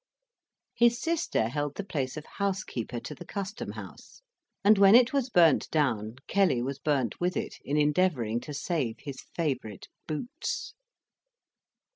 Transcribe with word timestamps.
His 0.73 0.99
sister 0.99 1.47
held 1.47 1.75
the 1.75 1.83
place 1.83 2.17
of 2.17 2.25
housekeeper 2.25 2.99
to 3.01 3.13
the 3.13 3.23
Custom 3.23 3.73
house, 3.73 4.23
and 4.63 4.79
when 4.79 4.95
it 4.95 5.13
was 5.13 5.29
burnt 5.29 5.69
down, 5.69 6.15
Kelly 6.25 6.59
was 6.63 6.79
burnt 6.79 7.19
with 7.21 7.37
it, 7.37 7.57
in 7.63 7.77
endeavoring 7.77 8.39
to 8.39 8.53
save 8.55 8.95
his 9.01 9.21
favorite 9.35 9.89
boots. 10.07 10.73